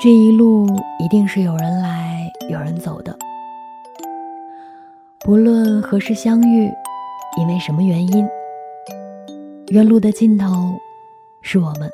[0.00, 0.68] 这一路
[1.00, 3.18] 一定是有人来有人走的，
[5.18, 6.70] 不论何时相遇，
[7.36, 8.24] 因为什么原因，
[9.72, 10.46] 愿路的尽头
[11.42, 11.90] 是我们。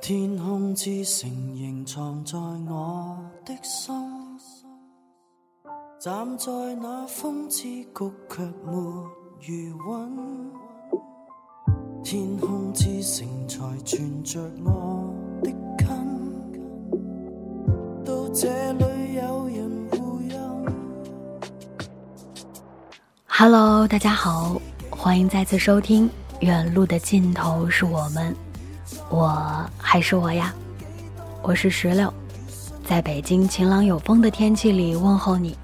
[0.00, 2.36] 天空之城仍藏在
[2.68, 3.94] 我的心，
[6.06, 9.04] 站在那风之谷却没
[9.40, 10.52] 余韵。
[12.04, 15.88] 天空之城才存着我的根，
[18.04, 20.38] 到这里有人呼应。
[23.26, 28.32] Hello，大家好，欢迎再次收听《远路的尽头是我们》，
[29.10, 30.54] 我还是我呀，
[31.42, 32.14] 我是石榴，
[32.84, 35.58] 在北京晴朗有风的天气里问候你。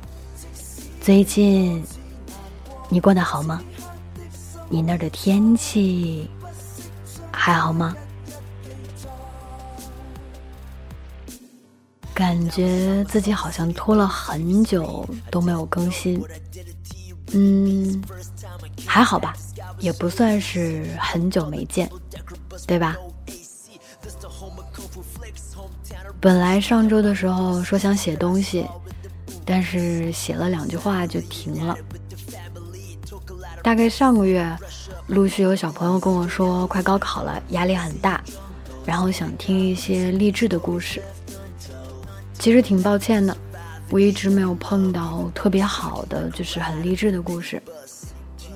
[1.02, 1.82] 最近
[2.88, 3.60] 你过得好吗？
[4.68, 6.30] 你那儿的天气
[7.32, 7.92] 还好吗？
[12.14, 16.22] 感觉自己好像拖了很久都没有更新。
[17.32, 18.00] 嗯，
[18.86, 19.34] 还好吧，
[19.80, 21.90] 也不算是很久没见，
[22.64, 22.96] 对吧？
[26.20, 28.64] 本来上周的时候说想写东西，
[29.44, 31.76] 但是写了两句话就停了。
[33.62, 34.44] 大概上个月，
[35.06, 38.22] 陆续有小朋友跟我说快高考了，压力很大，
[38.84, 41.02] 然后想听一些励志的故事。
[42.34, 43.36] 其实挺抱歉的。
[43.90, 47.62] 我一直没有碰到特别好的，就是很励志的故事，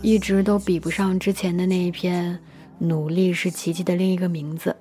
[0.01, 2.34] 一直都比不上之前的那一篇
[2.79, 4.75] 《努力是奇迹的另一个名字》。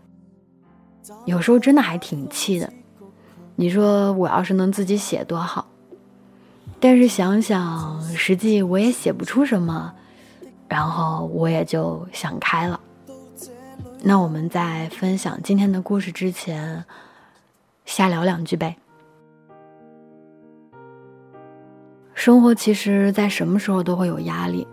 [1.26, 2.72] 有时候真的还挺气的。
[3.58, 5.68] 你说我要是能自己写多好，
[6.80, 9.94] 但是想想实际我也写不出什么，
[10.68, 12.80] 然后我也就想开了。
[14.02, 16.86] 那我们在分享今天的故事之前，
[17.86, 18.76] 瞎聊两句呗。
[22.14, 24.68] 生活其实，在什么时候都会有压力。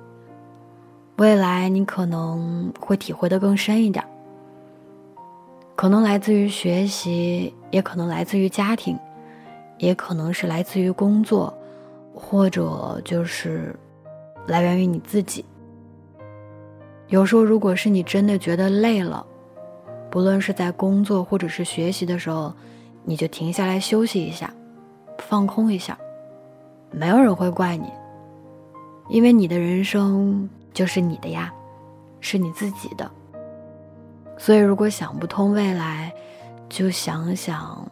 [1.17, 4.05] 未来你可能会体会的更深一点，
[5.75, 8.99] 可能来自于学习，也可能来自于家庭，
[9.79, 11.53] 也可能是来自于工作，
[12.15, 13.75] 或者就是
[14.47, 15.45] 来源于你自己。
[17.09, 19.27] 有时候，如果是你真的觉得累了，
[20.11, 22.53] 不论是在工作或者是学习的时候，
[23.05, 24.53] 你就停下来休息一下，
[25.19, 25.99] 放空一下。
[26.91, 27.91] 没有人会怪你，
[29.09, 31.53] 因为你的人生就是你的呀，
[32.21, 33.11] 是你自己的。
[34.39, 36.13] 所以，如果想不通未来，
[36.69, 37.87] 就想想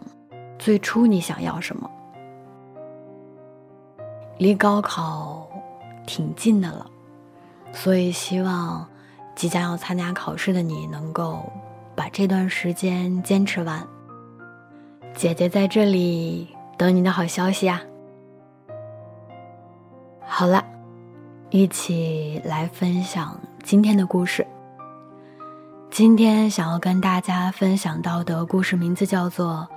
[0.59, 1.91] 最初你想要什么。
[4.41, 5.47] 离高考
[6.07, 6.91] 挺近的了，
[7.75, 8.89] 所以希望
[9.37, 11.45] 即将要参加考试的你能够
[11.95, 13.87] 把这段时间坚持完。
[15.15, 17.83] 姐姐在这里等你的好消息啊。
[20.25, 20.65] 好了，
[21.51, 24.47] 一起来分享今天的故事。
[25.91, 29.69] 今天想要跟大家分享到的故事名字叫做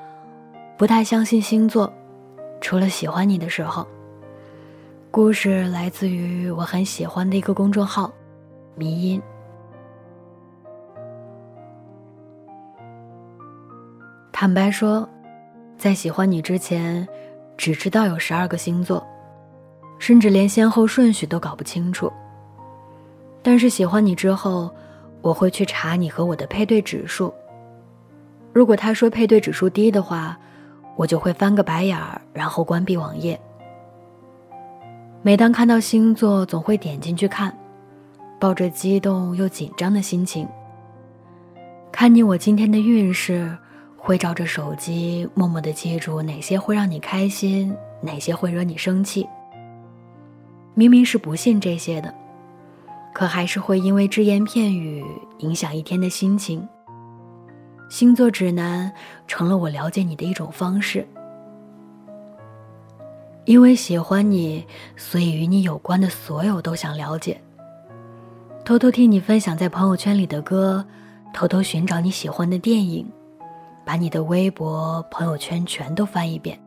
[0.77, 1.85] 《不太相信星座》，
[2.61, 3.85] 除了喜欢你的时候。
[5.13, 8.11] 故事来自于我很喜欢的一个公众号
[8.73, 9.21] “迷音”。
[14.33, 15.07] 坦白说，
[15.77, 17.07] 在喜欢你之前，
[17.55, 19.05] 只知道有十二个星座。
[19.99, 22.11] 甚至连先后顺序都搞不清楚。
[23.43, 24.67] 但是喜欢你之后，
[25.21, 27.31] 我会去查你和我的配对指数。
[28.51, 30.35] 如果他说配对指数低的话，
[30.95, 33.39] 我就会翻个白眼儿，然后关闭网页。
[35.25, 37.57] 每当看到星座，总会点进去看，
[38.37, 40.45] 抱着激动又紧张的心情。
[41.93, 43.57] 看你我今天的运势，
[43.95, 49.25] 会照着手机默默的记住哪些会让你开心，哪些会惹你生气。
[50.73, 52.13] 明明是不信这些的，
[53.13, 55.05] 可还是会因为只言片语
[55.37, 56.67] 影响一天的心情。
[57.89, 58.91] 星座指南
[59.25, 61.07] 成了我了解你的一种方式。
[63.45, 67.39] 因为喜欢你，所以与你有关的所有都想了解。
[68.63, 70.85] 偷偷听你分享在朋友圈里的歌，
[71.33, 73.05] 偷偷寻找你喜欢的电影，
[73.85, 76.59] 把你的微博、朋友圈全都翻一遍。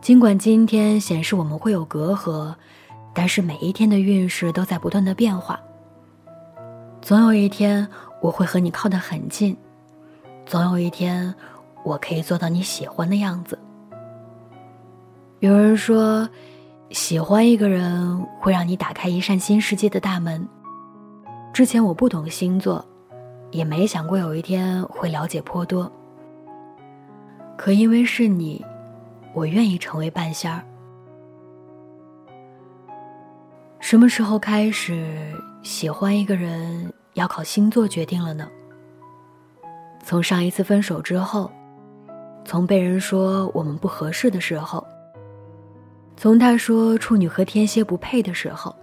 [0.00, 2.54] 尽管今天显示我们会有隔阂。
[3.14, 5.58] 但是每一天的运势都在不断的变化。
[7.02, 7.84] 总有一天
[8.20, 9.56] 我会和你靠得很近，
[10.46, 11.34] 总有一天
[11.82, 13.58] 我可以做到你喜欢的样子。
[15.40, 16.28] 有人说，
[16.90, 20.44] 喜欢一个人会让你打开一扇新世界的大门。
[21.52, 22.84] 之前我不懂星座，
[23.52, 25.90] 也没想过有一天会了解颇多。
[27.56, 28.64] 可因为是你，
[29.32, 30.60] 我愿意成为半仙儿。
[33.78, 35.32] 什么时候开始
[35.62, 38.48] 喜欢一个人要靠星座决定了呢？
[40.02, 41.48] 从上一次分手之后，
[42.44, 44.84] 从被人说我们不合适的时候。
[46.20, 48.74] 从他说处女和天蝎不配的时候，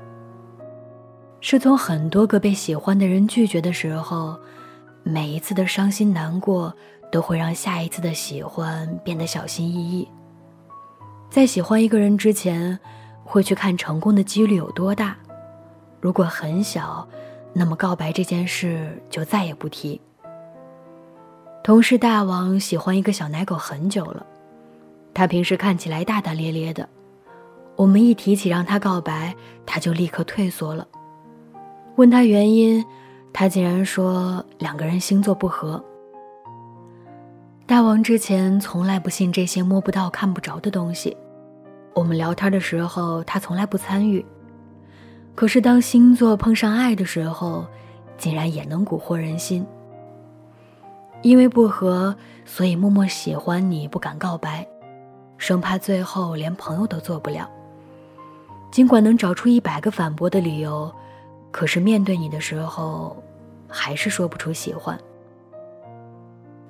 [1.42, 4.40] 是从很多个被喜欢的人拒绝的时候，
[5.04, 6.74] 每一次的伤心难过
[7.12, 10.08] 都会让下一次的喜欢变得小心翼翼。
[11.30, 12.80] 在喜欢一个人之前，
[13.26, 15.18] 会去看成功的几率有多大，
[16.00, 17.06] 如果很小，
[17.52, 20.00] 那么告白这件事就再也不提。
[21.66, 24.26] 同事大王喜欢一个小奶狗很久了，
[25.14, 26.88] 他平时看起来大大咧咧的。
[27.76, 29.36] 我们一提起让他告白，
[29.66, 30.88] 他就立刻退缩了。
[31.98, 32.84] 问他原因，
[33.34, 35.84] 他竟然说两个人星座不合。
[37.66, 41.18] 大王之前从来不信这些摸不到、看不着的东西，
[41.94, 44.24] 我们聊天的时候他从来不参与。
[45.34, 47.66] 可是当星座碰上爱的时候，
[48.18, 49.66] 竟然也能蛊惑人心。
[51.22, 54.66] 因为不合，所以默默喜欢你，不敢告白，
[55.38, 57.50] 生怕最后连朋友都做不了。
[58.76, 60.94] 尽管能找出一百个反驳的理由，
[61.50, 63.16] 可是面对你的时候，
[63.70, 65.00] 还是说不出喜欢。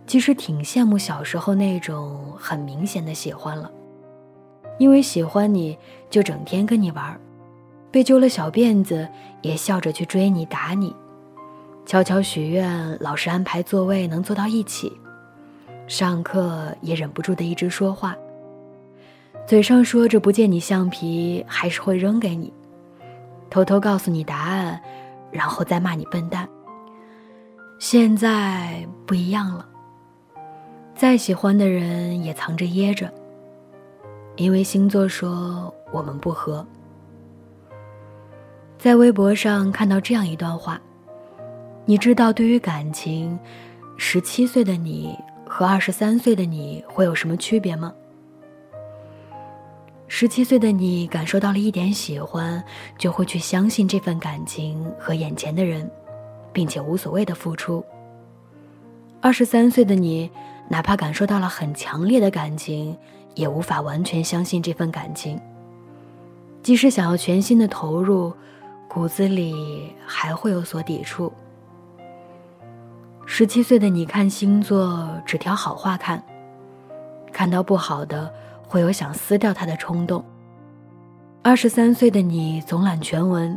[0.05, 3.71] 其实挺羡慕小时候那种很明显的喜欢了，
[4.77, 5.75] 因为喜欢你
[6.07, 7.19] 就整天跟你玩，
[7.89, 9.09] 被揪了小辫子
[9.41, 10.95] 也笑着去追你打你，
[11.87, 14.95] 悄悄许愿老师安排座位能坐到一起，
[15.87, 18.15] 上课也忍不住的一直说话。
[19.47, 22.51] 嘴上说着不借你橡皮，还是会扔给你，
[23.47, 24.81] 偷偷告诉你答案，
[25.31, 26.49] 然后再骂你笨蛋。
[27.77, 29.63] 现在不一样了，
[30.95, 33.13] 再喜欢的人也藏着掖着，
[34.35, 36.65] 因为星座说我们不合。
[38.79, 40.81] 在微博上看到这样一段话，
[41.85, 43.37] 你知道对于感情，
[43.95, 45.15] 十七岁的你
[45.47, 47.93] 和二十三岁的你会有什么区别吗？
[50.07, 52.63] 十七岁的你感受到了一点喜欢，
[52.97, 55.89] 就会去相信这份感情和眼前的人，
[56.53, 57.83] 并且无所谓的付出。
[59.19, 60.29] 二十三岁的你，
[60.69, 62.95] 哪怕感受到了很强烈的感情，
[63.33, 65.41] 也无法完全相信这份感情。
[66.61, 68.31] 即使想要全心的投入，
[68.87, 71.33] 骨子里还会有所抵触。
[73.25, 76.23] 十七岁的你看星座只挑好话看，
[77.33, 78.31] 看到不好的。
[78.67, 80.23] 会有想撕掉他的冲动。
[81.41, 83.55] 二十三岁的你总揽全文，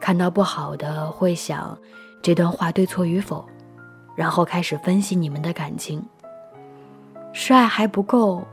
[0.00, 1.76] 看到不好的会想
[2.22, 3.44] 这段话对错与否，
[4.14, 6.00] 然后开始分析你们的感情。
[7.32, 8.46] 是爱还不够，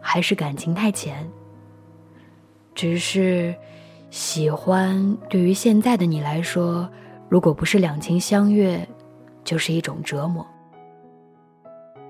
[0.00, 1.28] 还是感情太浅？
[2.76, 3.52] 只是
[4.10, 6.88] 喜欢对于现在的你来说，
[7.28, 8.86] 如果不是两情相悦，
[9.42, 10.46] 就是一种折磨。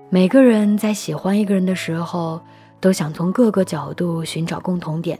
[0.09, 2.39] 每个人在喜欢一个人的时候。
[2.79, 5.19] 都想从各个角度寻找共同点，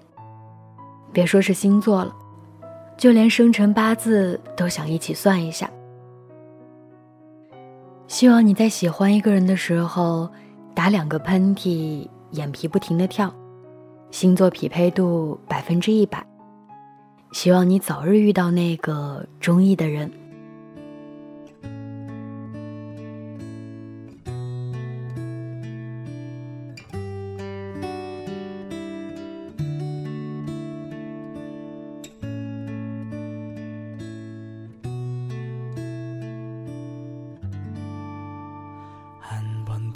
[1.11, 2.15] 别说是星座了，
[2.97, 5.69] 就连生辰八字都想一起算一下。
[8.07, 10.29] 希望你在喜欢一个人的时候，
[10.75, 13.33] 打两个喷嚏，眼皮不停的跳，
[14.11, 16.23] 星座匹配度百分之一百。
[17.31, 20.11] 希望你早日遇到那个中意的人。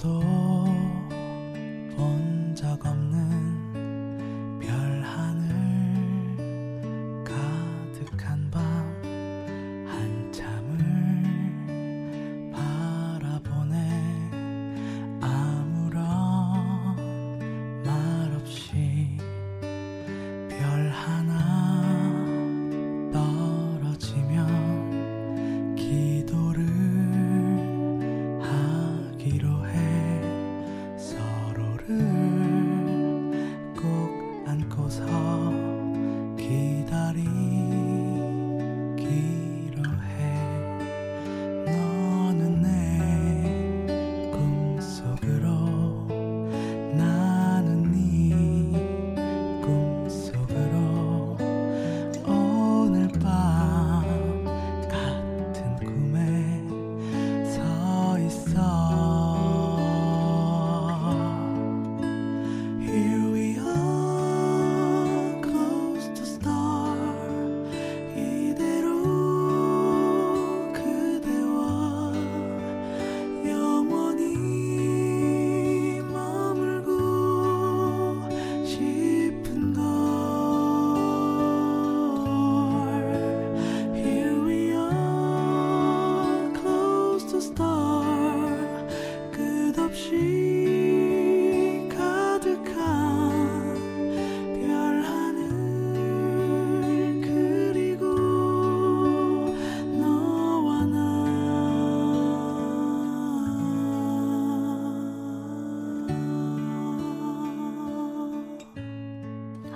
[0.02, 0.39] todo.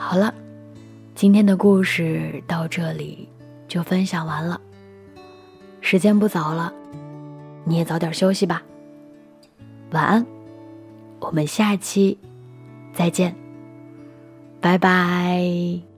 [0.06, 0.32] 好了，
[1.16, 3.28] 今天的故事到这里
[3.68, 4.60] 就分享完了。
[5.82, 6.72] 时间不早了，
[7.64, 8.62] 你也早点休息吧。
[9.92, 10.26] 晚安，
[11.20, 12.20] 我们下期
[12.94, 13.34] 再见，
[14.62, 15.93] 拜拜。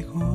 [0.00, 0.31] contigo.